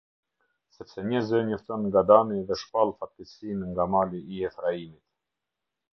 [0.75, 5.05] Sepse një zë njofton nga Dani dhe shpall fatkeqësinë nga mali i Efraimit.